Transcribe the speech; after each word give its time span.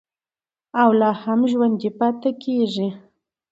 او 0.81 0.89
لا 0.99 1.11
هم 1.23 1.39
ژوندی 1.51 1.89
پاتې 1.99 2.29
کیږي. 2.43 2.87